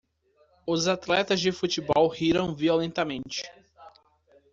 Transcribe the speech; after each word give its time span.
Os 0.65 0.87
atletas 0.87 1.39
de 1.39 1.51
futebol 1.51 2.07
riram 2.07 2.55
violentamente. 2.55 3.43